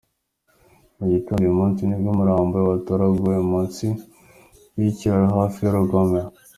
[0.97, 3.85] Mu gitondo uyu munsi nibwo umurambo we watoraguwe munsi
[4.79, 6.29] y’ikiraro hafi y’urugomero.